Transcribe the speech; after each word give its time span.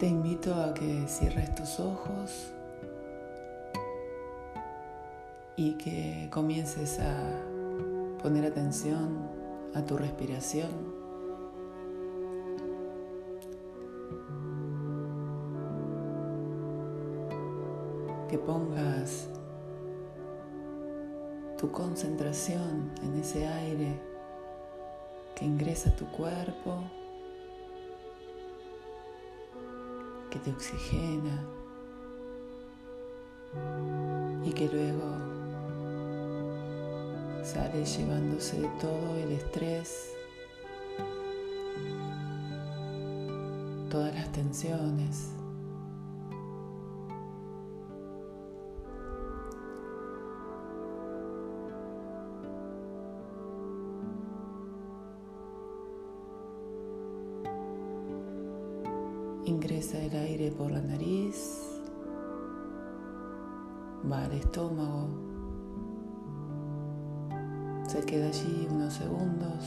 Te 0.00 0.06
invito 0.06 0.54
a 0.54 0.72
que 0.72 1.06
cierres 1.06 1.54
tus 1.54 1.78
ojos 1.78 2.54
y 5.56 5.72
que 5.72 6.26
comiences 6.30 6.98
a 7.00 7.12
poner 8.22 8.46
atención 8.46 9.28
a 9.74 9.82
tu 9.82 9.98
respiración. 9.98 10.70
Que 18.30 18.38
pongas 18.38 19.28
tu 21.58 21.70
concentración 21.70 22.90
en 23.02 23.16
ese 23.20 23.46
aire 23.46 24.00
que 25.34 25.44
ingresa 25.44 25.90
a 25.90 25.96
tu 25.96 26.06
cuerpo, 26.06 26.84
que 30.30 30.38
te 30.38 30.50
oxigena 30.52 31.44
y 34.44 34.52
que 34.52 34.68
luego 34.68 35.30
sale 37.42 37.84
llevándose 37.84 38.70
todo 38.80 39.16
el 39.16 39.32
estrés, 39.32 40.12
todas 43.90 44.14
las 44.14 44.30
tensiones. 44.30 45.39
Estómago, 64.50 65.06
se 67.86 68.04
queda 68.04 68.26
allí 68.26 68.66
unos 68.68 68.92
segundos 68.92 69.64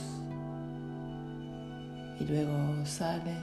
y 2.20 2.26
luego 2.26 2.86
sale 2.86 3.34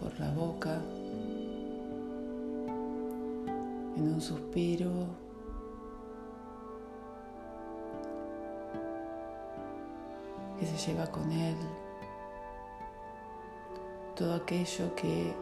por 0.00 0.18
la 0.18 0.32
boca 0.32 0.80
en 3.96 4.14
un 4.14 4.20
suspiro 4.20 4.90
que 10.58 10.66
se 10.66 10.90
lleva 10.90 11.06
con 11.06 11.30
él 11.30 11.56
todo 14.16 14.34
aquello 14.34 14.92
que 14.96 15.32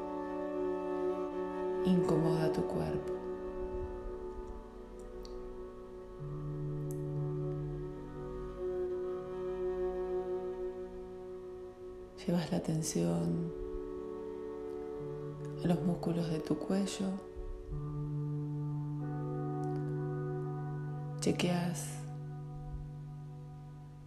incomoda 1.87 2.53
tu 2.53 2.61
cuerpo. 2.67 3.16
Llevas 12.27 12.51
la 12.51 12.59
atención 12.59 13.53
a 15.63 15.69
los 15.69 15.81
músculos 15.83 16.29
de 16.29 16.41
tu 16.41 16.59
cuello. 16.59 17.07
Chequeas 21.21 22.01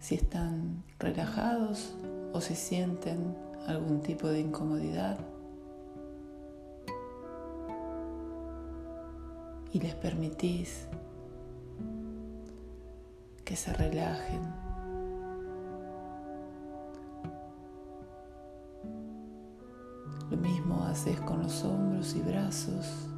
si 0.00 0.16
están 0.16 0.84
relajados 0.98 1.94
o 2.34 2.42
si 2.42 2.54
sienten 2.54 3.34
algún 3.66 4.02
tipo 4.02 4.28
de 4.28 4.40
incomodidad. 4.40 5.18
Y 9.72 9.80
les 9.80 9.94
permitís 9.94 10.86
que 13.46 13.56
se 13.56 13.72
relajen. 13.72 14.69
Haces 21.00 21.20
con 21.22 21.42
los 21.42 21.64
hombros 21.64 22.14
y 22.14 22.20
brazos. 22.20 23.08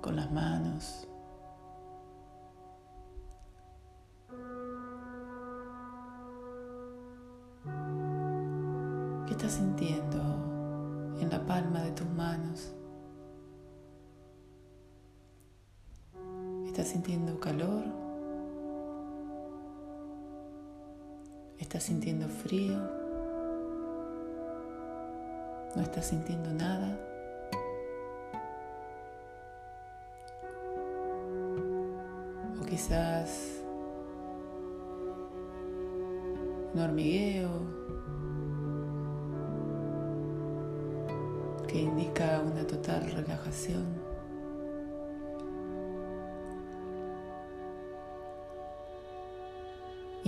Con 0.00 0.16
las 0.16 0.32
manos. 0.32 1.06
¿Qué 9.26 9.32
estás 9.32 9.52
sintiendo 9.52 10.18
en 11.20 11.28
la 11.28 11.44
palma 11.44 11.82
de 11.82 11.90
tus 11.90 12.08
manos? 12.08 12.72
¿Estás 16.64 16.88
sintiendo 16.88 17.38
calor? 17.38 18.07
¿Estás 21.68 21.82
sintiendo 21.82 22.26
frío? 22.28 22.78
¿No 25.76 25.82
estás 25.82 26.06
sintiendo 26.06 26.50
nada? 26.54 26.98
O 32.58 32.64
quizás 32.64 33.60
un 36.72 36.80
hormigueo 36.80 37.50
que 41.66 41.82
indica 41.82 42.40
una 42.50 42.66
total 42.66 43.10
relajación. 43.10 44.07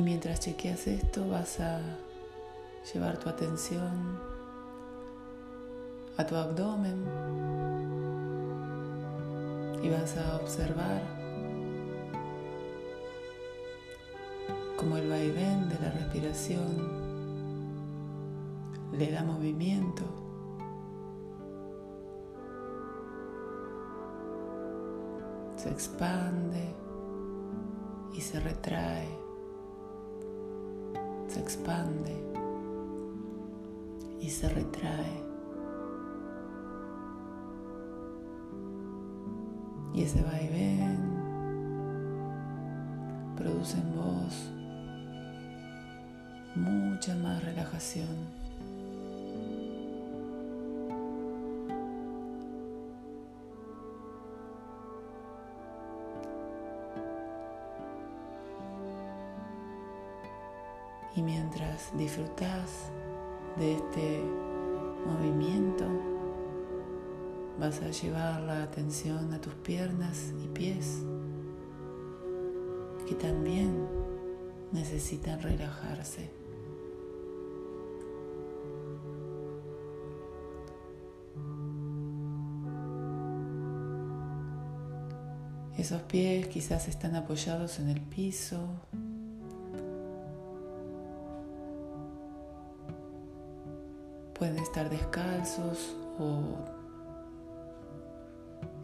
Y 0.00 0.02
mientras 0.02 0.40
chequeas 0.40 0.86
esto 0.86 1.28
vas 1.28 1.60
a 1.60 1.78
llevar 2.90 3.18
tu 3.18 3.28
atención 3.28 4.18
a 6.16 6.24
tu 6.24 6.36
abdomen 6.36 7.04
y 9.82 9.90
vas 9.90 10.16
a 10.16 10.36
observar 10.36 11.02
cómo 14.78 14.96
el 14.96 15.10
vaivén 15.10 15.68
de 15.68 15.78
la 15.80 15.90
respiración 15.90 16.88
le 18.92 19.12
da 19.12 19.22
movimiento. 19.22 20.04
Se 25.58 25.68
expande 25.68 26.74
y 28.14 28.20
se 28.22 28.40
retrae 28.40 29.29
se 31.30 31.38
expande 31.38 32.12
y 34.20 34.28
se 34.28 34.48
retrae. 34.48 35.30
Y 39.94 40.02
ese 40.02 40.22
vaivén 40.22 40.98
produce 43.36 43.78
en 43.78 43.96
vos 43.96 44.50
mucha 46.56 47.14
más 47.14 47.44
relajación. 47.44 48.39
Mientras 61.90 61.98
disfrutas 61.98 62.90
de 63.58 63.74
este 63.74 64.22
movimiento, 65.06 65.86
vas 67.58 67.80
a 67.82 67.90
llevar 67.90 68.40
la 68.42 68.62
atención 68.62 69.32
a 69.32 69.40
tus 69.40 69.54
piernas 69.54 70.32
y 70.42 70.48
pies, 70.48 71.02
que 73.06 73.14
también 73.14 73.86
necesitan 74.72 75.40
relajarse. 75.40 76.30
Esos 85.76 86.02
pies 86.02 86.46
quizás 86.48 86.88
están 86.88 87.16
apoyados 87.16 87.78
en 87.78 87.88
el 87.88 88.02
piso 88.02 88.68
estar 94.62 94.88
descalzos 94.90 95.96
o 96.18 96.56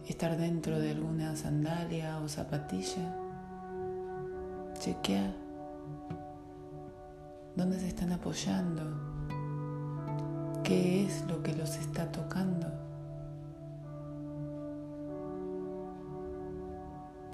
estar 0.06 0.36
dentro 0.36 0.78
de 0.78 0.90
alguna 0.90 1.36
sandalia 1.36 2.18
o 2.18 2.28
zapatilla. 2.28 3.16
Chequea 4.78 5.46
¿Dónde 7.56 7.80
se 7.80 7.88
están 7.88 8.12
apoyando? 8.12 8.82
¿Qué 10.62 11.06
es 11.06 11.24
lo 11.26 11.42
que 11.42 11.54
los 11.54 11.74
está 11.76 12.12
tocando? 12.12 12.66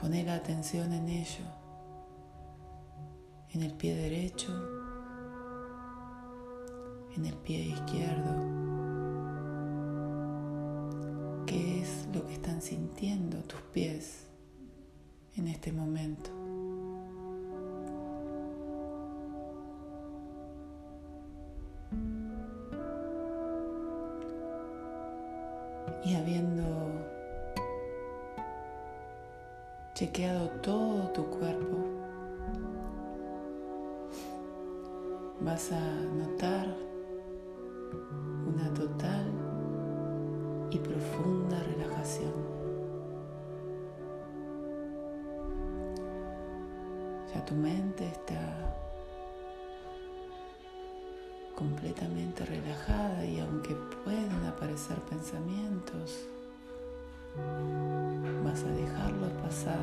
Poner 0.00 0.26
la 0.26 0.36
atención 0.36 0.92
en 0.92 1.08
ello, 1.08 1.44
en 3.50 3.62
el 3.62 3.72
pie 3.72 3.96
derecho, 3.96 4.52
en 7.16 7.26
el 7.26 7.34
pie 7.34 7.58
izquierdo. 7.58 8.32
¿Qué 11.46 11.80
es 11.82 12.08
lo 12.14 12.26
que 12.26 12.34
están 12.34 12.62
sintiendo 12.62 13.38
tus 13.44 13.60
pies 13.72 14.26
en 15.36 15.48
este 15.48 15.72
momento? 15.72 16.30
y 26.04 26.14
habiendo 26.14 26.64
chequeado 29.94 30.48
todo 30.62 31.08
tu 31.12 31.24
cuerpo, 31.26 31.78
vas 35.40 35.70
a 35.70 35.80
notar 36.16 36.66
tu 47.46 47.54
mente 47.54 48.06
está 48.06 48.40
completamente 51.54 52.44
relajada 52.44 53.24
y 53.24 53.40
aunque 53.40 53.74
pueden 54.04 54.44
aparecer 54.46 54.96
pensamientos, 55.10 56.26
vas 58.44 58.62
a 58.62 58.70
dejarlos 58.70 59.30
pasar. 59.42 59.78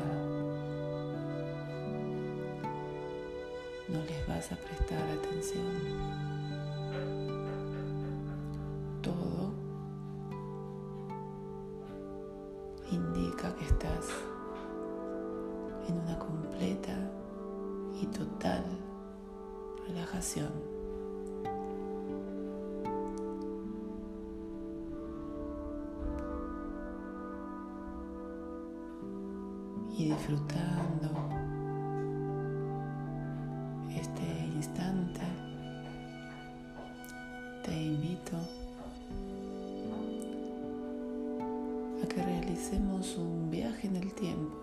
No 3.88 4.02
les 4.04 4.26
vas 4.28 4.52
a 4.52 4.56
prestar 4.56 5.02
atención. 5.18 6.49
Y 29.96 30.04
disfrutando 30.04 31.08
este 33.96 34.22
instante, 34.54 35.22
te 37.64 37.82
invito 37.82 38.36
a 42.02 42.06
que 42.06 42.22
realicemos 42.22 43.16
un 43.16 43.50
viaje 43.50 43.86
en 43.86 43.96
el 43.96 44.12
tiempo 44.12 44.54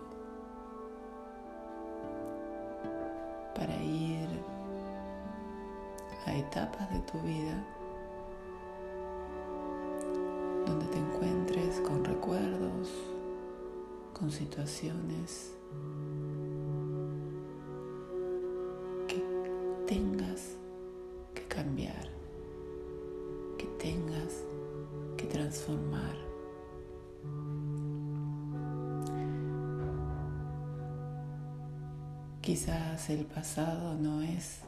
para 3.56 3.74
ir 3.82 4.17
etapas 6.38 6.90
de 6.92 7.00
tu 7.00 7.18
vida 7.20 7.64
donde 10.66 10.86
te 10.86 10.98
encuentres 10.98 11.80
con 11.80 12.04
recuerdos, 12.04 12.88
con 14.12 14.30
situaciones 14.30 15.54
que 19.06 19.24
tengas 19.86 20.56
que 21.34 21.42
cambiar, 21.44 22.08
que 23.56 23.66
tengas 23.78 24.44
que 25.16 25.26
transformar. 25.26 26.16
Quizás 32.42 33.10
el 33.10 33.26
pasado 33.26 33.94
no 33.94 34.22
es 34.22 34.60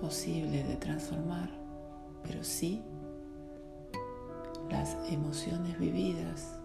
posible 0.00 0.62
de 0.64 0.76
transformar, 0.76 1.50
pero 2.22 2.42
sí 2.44 2.82
las 4.70 4.96
emociones 5.10 5.78
vividas 5.78 6.58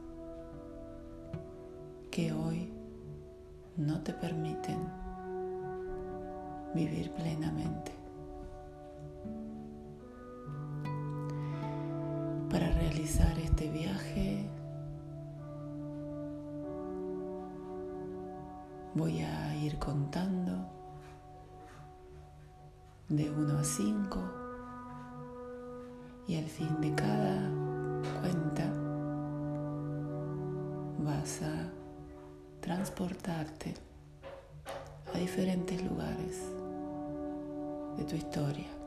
que 2.10 2.34
hoy 2.34 2.72
no 3.78 4.02
te 4.02 4.14
permiten 4.14 4.80
vivir 6.74 7.12
plenamente. 7.12 7.92
Para 12.50 12.70
realizar 12.72 13.38
este 13.40 13.70
viaje 13.70 14.46
voy 18.94 19.22
a 19.22 19.56
ir 19.56 19.78
contando 19.80 20.81
de 23.12 23.30
1 23.30 23.60
a 23.60 23.64
5 23.64 24.20
y 26.30 26.38
al 26.38 26.46
fin 26.46 26.80
de 26.80 26.96
cada 26.96 27.42
cuenta 28.22 28.72
vas 31.00 31.42
a 31.42 31.70
transportarte 32.62 33.74
a 35.14 35.18
diferentes 35.18 35.84
lugares 35.84 36.54
de 37.98 38.06
tu 38.06 38.16
historia. 38.16 38.81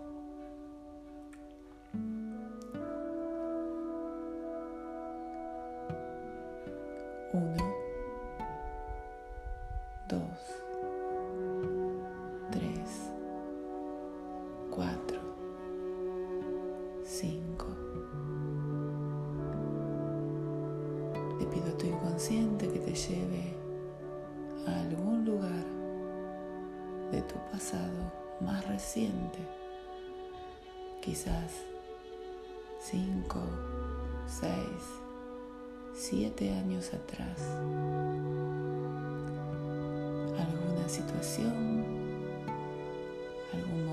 De 27.14 27.22
tu 27.22 27.36
pasado 27.52 28.12
más 28.40 28.66
reciente, 28.66 29.38
quizás 31.00 31.62
5, 32.80 33.40
6, 34.26 34.50
7 35.94 36.50
años 36.54 36.92
atrás, 36.92 37.40
alguna 40.36 40.88
situación, 40.88 41.84
algún 43.52 43.83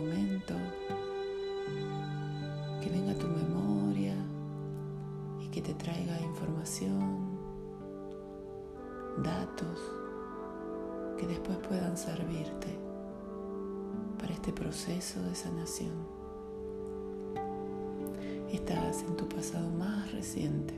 En 18.89 19.15
tu 19.15 19.27
pasado 19.29 19.69
más 19.69 20.11
reciente. 20.11 20.73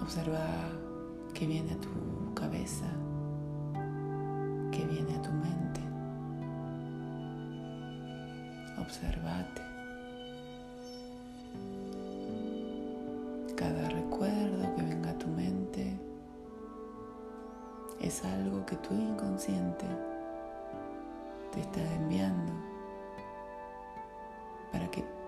Observa 0.00 0.38
qué 1.34 1.46
viene 1.46 1.72
a 1.72 1.80
tu 1.80 2.34
cabeza, 2.34 2.86
qué 4.72 4.86
viene 4.86 5.14
a 5.14 5.22
tu 5.22 5.30
mente. 5.32 5.80
Observate. 8.80 9.62
Cada 13.56 13.88
recuerdo 13.90 14.74
que 14.76 14.82
venga 14.82 15.10
a 15.10 15.18
tu 15.18 15.26
mente 15.26 15.98
es 18.00 18.24
algo 18.24 18.64
que 18.64 18.76
tu 18.76 18.94
inconsciente 18.94 19.86
te 21.52 21.60
está 21.60 21.80
enviando 21.96 22.53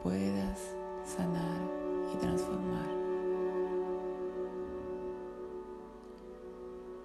puedas 0.07 0.61
sanar 1.05 1.69
y 2.15 2.17
transformar. 2.19 2.87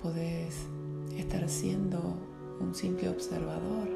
Podés 0.04 0.68
estar 1.18 1.50
siendo 1.50 2.00
un 2.60 2.76
simple 2.76 3.10
observador 3.10 3.90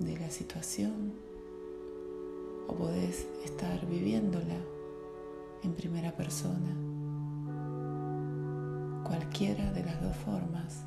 de 0.00 0.18
la 0.18 0.30
situación 0.30 1.12
o 2.66 2.74
podés 2.74 3.28
estar 3.44 3.86
viviéndola 3.86 4.58
en 5.62 5.74
primera 5.74 6.10
persona. 6.16 6.74
Cualquiera 9.04 9.70
de 9.70 9.84
las 9.84 10.02
dos 10.02 10.16
formas 10.16 10.82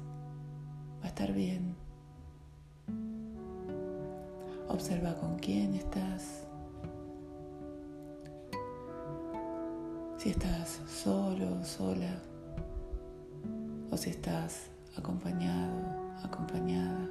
va 1.01 1.05
a 1.05 1.07
estar 1.07 1.31
bien. 1.31 1.84
Observa 4.67 5.13
con 5.15 5.37
quién 5.37 5.75
estás. 5.75 6.45
Si 10.17 10.29
estás 10.29 10.81
solo 10.87 11.63
sola 11.63 12.19
o 13.91 13.97
si 13.97 14.09
estás 14.09 14.69
acompañado, 14.97 16.17
acompañada. 16.23 17.07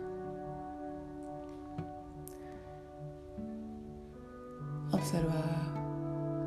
Observa 4.91 5.43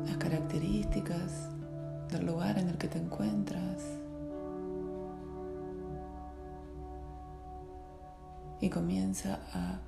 las 0.06 0.16
características 0.18 1.48
del 2.10 2.26
lugar 2.26 2.58
en 2.58 2.68
el 2.68 2.78
que 2.78 2.88
te 2.88 2.98
encuentras 2.98 3.82
y 8.60 8.68
comienza 8.68 9.40
a 9.52 9.80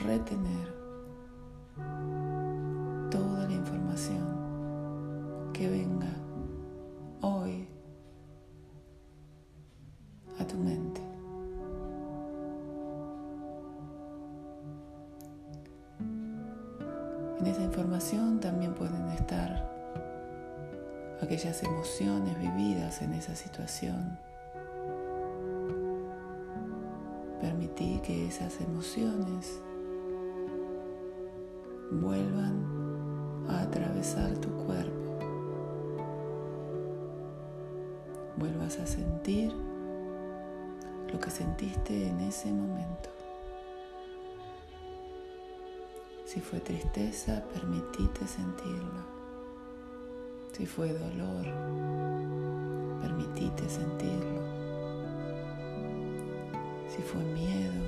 retener 0.00 0.74
toda 3.10 3.46
la 3.46 3.52
información 3.52 5.50
que 5.52 5.68
venga 5.68 6.08
hoy 7.20 7.68
a 10.38 10.46
tu 10.46 10.56
mente. 10.56 11.00
En 17.38 17.46
esa 17.46 17.62
información 17.62 18.40
también 18.40 18.74
pueden 18.74 19.08
estar 19.10 19.70
aquellas 21.22 21.62
emociones 21.62 22.38
vividas 22.38 23.02
en 23.02 23.14
esa 23.14 23.34
situación. 23.34 24.18
Permití 27.40 28.00
que 28.02 28.26
esas 28.28 28.60
emociones 28.60 29.60
vuelvan 31.90 33.46
a 33.48 33.62
atravesar 33.62 34.36
tu 34.38 34.48
cuerpo. 34.64 35.18
Vuelvas 38.36 38.78
a 38.78 38.86
sentir 38.86 39.52
lo 41.12 41.18
que 41.18 41.30
sentiste 41.30 42.08
en 42.08 42.20
ese 42.20 42.52
momento. 42.52 43.10
Si 46.24 46.40
fue 46.40 46.60
tristeza, 46.60 47.42
permitite 47.52 48.26
sentirlo. 48.26 49.20
Si 50.52 50.64
fue 50.64 50.92
dolor, 50.92 51.46
permitite 53.02 53.68
sentirlo. 53.68 54.40
Si 56.88 57.02
fue 57.02 57.22
miedo, 57.24 57.82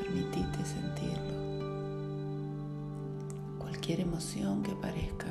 permitite 0.00 0.64
sentirlo. 0.64 1.41
Emoción 4.00 4.62
que 4.62 4.74
parezca, 4.74 5.28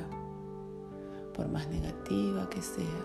por 1.34 1.48
más 1.48 1.68
negativa 1.68 2.48
que 2.48 2.62
sea, 2.62 3.04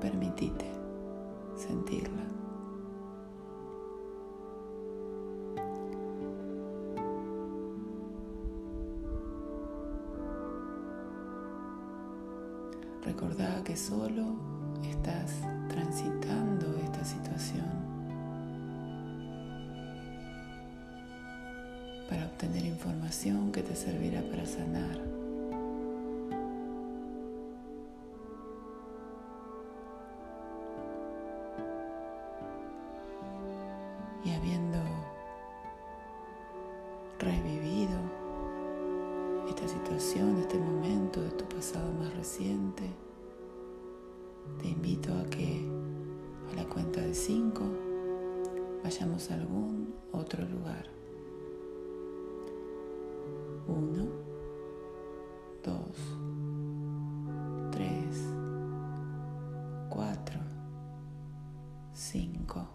permitite 0.00 0.70
sentirla. 1.56 2.22
Recordá 13.02 13.64
que 13.64 13.76
solo 13.76 14.36
estás 14.82 15.40
transitando 15.68 16.76
esta 16.76 17.04
situación 17.04 17.91
para 22.12 22.26
obtener 22.26 22.66
información 22.66 23.50
que 23.52 23.62
te 23.62 23.74
servirá 23.74 24.20
para 24.20 24.44
sanar. 24.44 25.00
Y 34.26 34.30
habiendo 34.30 34.78
revivido 37.18 37.98
esta 39.48 39.66
situación, 39.66 40.36
este 40.38 40.58
momento 40.58 41.22
de 41.22 41.30
tu 41.30 41.46
pasado 41.46 41.90
más 41.94 42.14
reciente, 42.14 42.82
te 44.60 44.68
invito 44.68 45.14
a 45.14 45.24
que 45.30 45.66
a 46.52 46.56
la 46.56 46.68
cuenta 46.68 47.00
de 47.00 47.14
cinco 47.14 47.62
vayamos 48.84 49.30
a 49.30 49.34
algún 49.34 49.94
otro 50.12 50.46
lugar. 50.46 51.01
Uno, 53.74 54.04
dos, 55.64 55.96
tres, 57.70 58.22
cuatro, 59.88 60.38
cinco. 61.94 62.66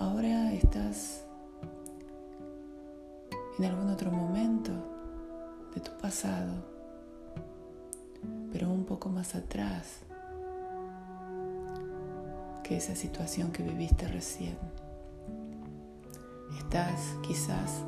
Ahora 0.00 0.54
estás 0.54 1.26
en 3.58 3.66
algún 3.66 3.90
otro 3.90 4.10
momento 4.10 4.72
de 5.74 5.80
tu 5.82 5.90
pasado, 5.98 6.54
pero 8.50 8.70
un 8.70 8.84
poco 8.84 9.10
más 9.10 9.34
atrás 9.34 9.98
que 12.62 12.78
esa 12.78 12.94
situación 12.94 13.52
que 13.52 13.62
viviste 13.62 14.08
recién. 14.08 14.56
Estás 16.58 17.16
quizás 17.22 17.82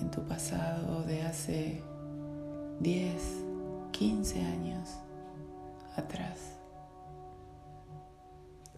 en 0.00 0.10
tu 0.10 0.22
pasado 0.26 1.02
de 1.04 1.22
hace 1.22 1.82
10, 2.80 3.22
15 3.92 4.44
años 4.44 4.88
atrás, 5.96 6.56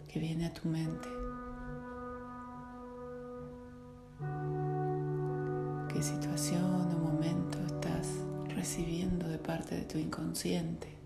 que 0.07 0.19
viene 0.19 0.47
a 0.47 0.53
tu 0.53 0.67
mente. 0.67 1.09
¿Qué 5.93 6.01
situación 6.01 6.91
o 6.91 6.99
momento 6.99 7.57
estás 7.65 8.07
recibiendo 8.55 9.27
de 9.27 9.37
parte 9.37 9.75
de 9.75 9.83
tu 9.83 9.97
inconsciente? 9.97 11.02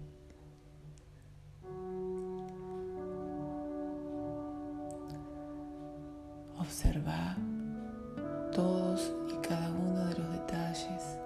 Observa 6.68 7.38
todos 8.54 9.14
y 9.30 9.48
cada 9.48 9.70
uno 9.72 10.06
de 10.08 10.18
los 10.20 10.32
detalles. 10.34 11.18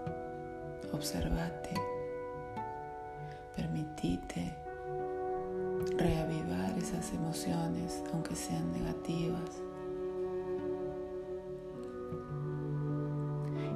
Observate. 0.94 1.74
Permitite 3.56 4.54
reavivar 5.98 6.78
esas 6.78 7.12
emociones, 7.14 8.04
aunque 8.14 8.36
sean 8.36 8.72
negativas. 8.72 9.50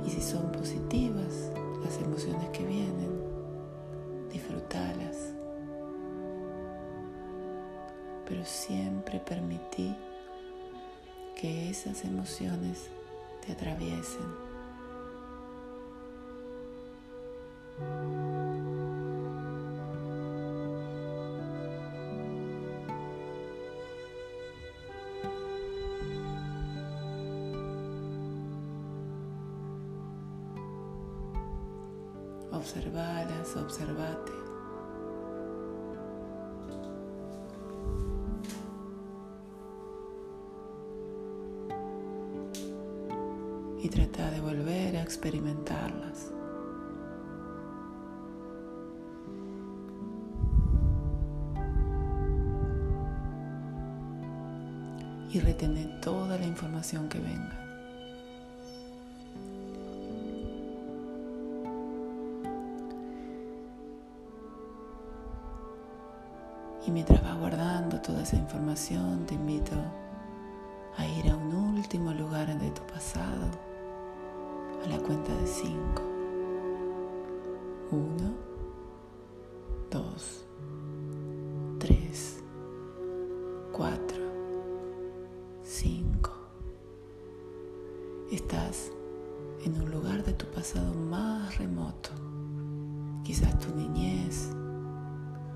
Y 0.05 0.09
si 0.11 0.21
son 0.21 0.51
positivas 0.51 1.49
las 1.83 1.97
emociones 1.97 2.47
que 2.49 2.63
vienen, 2.63 3.23
disfrutalas. 4.31 5.33
Pero 8.27 8.45
siempre 8.45 9.19
permití 9.19 9.95
que 11.35 11.69
esas 11.69 12.03
emociones 12.03 12.89
te 13.45 13.51
atraviesen. 13.51 14.45
Observalas, 32.51 33.55
observate. 33.57 34.44
y 43.85 43.89
trata 43.89 44.31
de 44.31 44.41
volver 44.41 44.97
a 44.97 45.03
experimentarlas. 45.03 46.31
Y 55.31 55.39
retener 55.39 56.01
toda 56.01 56.35
la 56.39 56.45
información 56.45 57.07
que 57.09 57.19
venga. 57.19 57.61
Y 66.87 66.91
mientras 66.91 67.21
vas 67.21 67.37
guardando 67.37 68.01
toda 68.01 68.23
esa 68.23 68.37
información, 68.37 69.27
te 69.27 69.35
invito 69.35 69.75
a 70.97 71.05
ir 71.05 71.29
a 71.29 71.35
un 71.35 71.53
último 71.53 72.13
lugar 72.13 72.47
de 72.57 72.71
tu 72.71 72.81
pasado 72.87 73.74
la 74.89 74.99
cuenta 74.99 75.35
de 75.35 75.47
cinco. 75.47 76.03
Uno, 77.91 78.33
dos, 79.89 80.45
tres, 81.79 82.43
cuatro, 83.71 84.23
cinco. 85.63 86.31
Estás 88.31 88.91
en 89.63 89.81
un 89.81 89.89
lugar 89.89 90.23
de 90.23 90.33
tu 90.33 90.45
pasado 90.47 90.93
más 90.93 91.57
remoto, 91.57 92.09
quizás 93.23 93.57
tu 93.59 93.73
niñez, 93.75 94.49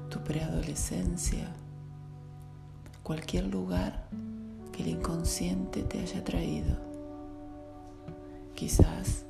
tu 0.10 0.20
preadolescencia, 0.24 1.54
cualquier 3.04 3.48
lugar 3.48 4.08
que 4.72 4.84
el 4.84 4.90
inconsciente 4.90 5.84
te 5.84 6.00
haya 6.00 6.24
traído. 6.24 6.89
Quizás 8.60 9.24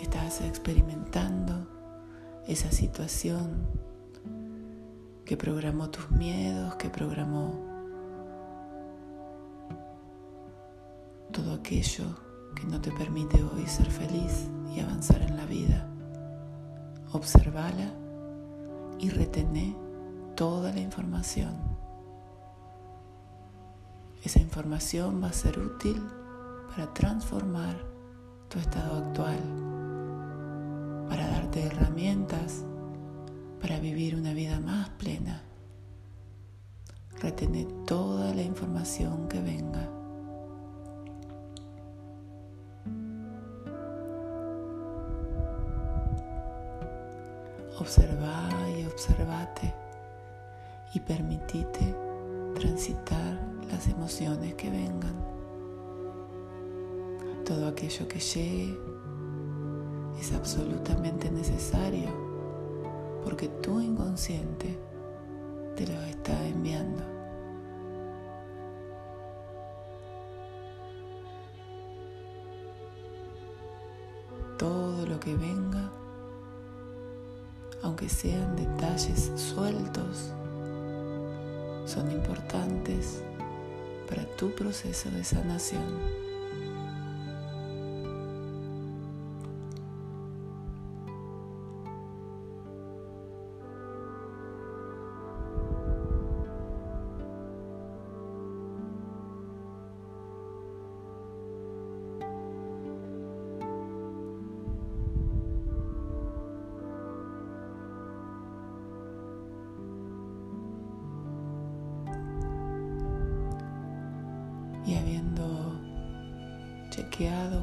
estás 0.00 0.40
experimentando 0.40 1.66
esa 2.46 2.72
situación 2.72 3.66
que 5.26 5.36
programó 5.36 5.90
tus 5.90 6.10
miedos, 6.12 6.76
que 6.76 6.88
programó 6.88 7.60
todo 11.30 11.52
aquello 11.52 12.04
que 12.54 12.64
no 12.64 12.80
te 12.80 12.90
permite 12.90 13.42
hoy 13.42 13.66
ser 13.66 13.90
feliz 13.90 14.48
y 14.74 14.80
avanzar 14.80 15.20
en 15.20 15.36
la 15.36 15.44
vida. 15.44 15.86
Observala 17.12 17.92
y 18.98 19.10
retené 19.10 19.76
toda 20.36 20.72
la 20.72 20.80
información. 20.80 21.52
Esa 24.24 24.40
información 24.40 25.22
va 25.22 25.26
a 25.28 25.34
ser 25.34 25.58
útil 25.58 26.02
para 26.70 26.94
transformar 26.94 27.95
tu 28.48 28.58
estado 28.58 28.98
actual, 28.98 29.38
para 31.08 31.26
darte 31.28 31.66
herramientas 31.66 32.64
para 33.60 33.80
vivir 33.80 34.14
una 34.14 34.32
vida 34.32 34.60
más 34.60 34.88
plena. 34.90 35.42
Retener 37.20 37.66
toda 37.86 38.34
la 38.34 38.42
información 38.42 39.28
que 39.28 39.40
venga. 39.40 39.88
Observa 47.78 48.48
y 48.78 48.84
observate 48.84 49.74
y 50.94 51.00
permitite 51.00 51.94
transitar 52.54 53.40
las 53.70 53.88
emociones 53.88 54.54
que 54.54 54.70
vengan. 54.70 55.35
Todo 57.46 57.68
aquello 57.68 58.08
que 58.08 58.18
llegue 58.18 58.76
es 60.20 60.32
absolutamente 60.32 61.30
necesario 61.30 62.10
porque 63.24 63.48
tu 63.48 63.80
inconsciente 63.80 64.76
te 65.76 65.86
lo 65.86 66.02
está 66.02 66.46
enviando. 66.46 67.02
Todo 74.58 75.06
lo 75.06 75.20
que 75.20 75.34
venga 75.36 75.90
aunque 77.86 78.08
sean 78.08 78.56
detalles 78.56 79.30
sueltos, 79.36 80.32
son 81.84 82.10
importantes 82.10 83.22
para 84.08 84.24
tu 84.36 84.50
proceso 84.56 85.08
de 85.10 85.22
sanación. 85.22 86.25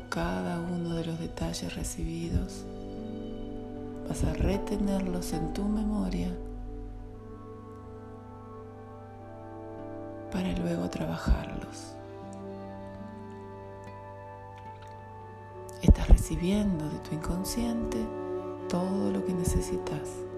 Cada 0.10 0.60
uno 0.60 0.96
de 0.96 1.06
los 1.06 1.20
detalles 1.20 1.76
recibidos, 1.76 2.66
vas 4.08 4.24
a 4.24 4.34
retenerlos 4.34 5.32
en 5.34 5.54
tu 5.54 5.64
memoria 5.66 6.30
para 10.32 10.52
luego 10.58 10.90
trabajarlos. 10.90 11.94
Estás 15.84 16.08
recibiendo 16.08 16.90
de 16.90 16.98
tu 17.00 17.14
inconsciente 17.14 18.00
todo 18.70 19.12
lo 19.12 19.24
que 19.24 19.34
necesitas. 19.34 20.33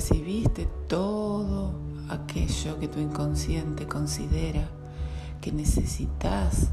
Recibiste 0.00 0.66
todo 0.88 1.74
aquello 2.08 2.78
que 2.80 2.88
tu 2.88 3.00
inconsciente 3.00 3.86
considera 3.86 4.66
que 5.42 5.52
necesitas 5.52 6.70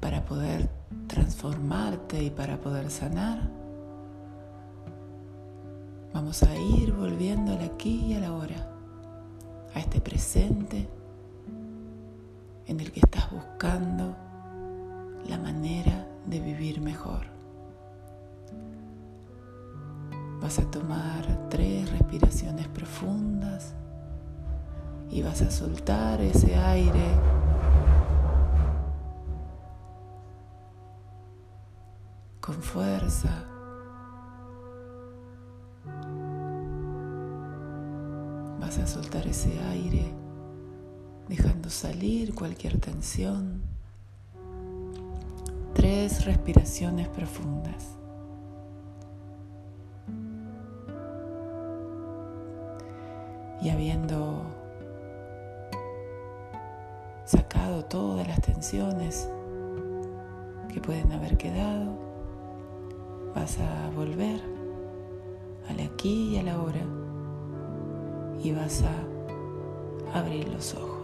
para 0.00 0.24
poder 0.24 0.70
transformarte 1.06 2.22
y 2.22 2.30
para 2.30 2.56
poder 2.56 2.90
sanar, 2.90 3.50
vamos 6.14 6.42
a 6.44 6.56
ir 6.56 6.94
volviendo 6.94 7.52
al 7.52 7.60
aquí 7.60 8.06
y 8.06 8.14
a 8.14 8.20
la 8.20 8.32
hora, 8.32 8.70
a 9.74 9.78
este 9.78 10.00
presente 10.00 10.88
en 12.68 12.80
el 12.80 12.90
que 12.90 13.00
estás 13.00 13.30
buscando 13.30 14.16
la 15.28 15.36
manera 15.36 16.08
de 16.24 16.40
vivir 16.40 16.80
mejor. 16.80 17.37
Vas 20.48 20.60
a 20.60 20.70
tomar 20.70 21.50
tres 21.50 21.90
respiraciones 21.90 22.68
profundas 22.68 23.74
y 25.10 25.20
vas 25.20 25.42
a 25.42 25.50
soltar 25.50 26.22
ese 26.22 26.56
aire 26.56 27.10
con 32.40 32.54
fuerza. 32.62 33.44
Vas 38.58 38.78
a 38.78 38.86
soltar 38.86 39.26
ese 39.26 39.52
aire 39.64 40.14
dejando 41.28 41.68
salir 41.68 42.34
cualquier 42.34 42.80
tensión. 42.80 43.60
Tres 45.74 46.24
respiraciones 46.24 47.06
profundas. 47.08 47.97
Y 53.60 53.70
habiendo 53.70 54.42
sacado 57.24 57.84
todas 57.84 58.26
las 58.26 58.40
tensiones 58.40 59.28
que 60.72 60.80
pueden 60.80 61.12
haber 61.12 61.36
quedado, 61.36 61.98
vas 63.34 63.58
a 63.58 63.90
volver 63.94 64.40
al 65.68 65.80
aquí 65.80 66.34
y 66.34 66.38
a 66.38 66.42
la 66.42 66.60
hora 66.60 66.82
y 68.42 68.52
vas 68.52 68.82
a 68.82 70.18
abrir 70.18 70.48
los 70.48 70.74
ojos. 70.74 70.97